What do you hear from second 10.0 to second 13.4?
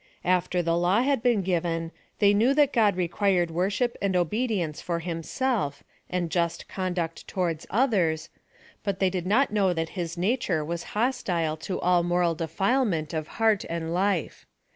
nature was hostije to all moral defilement of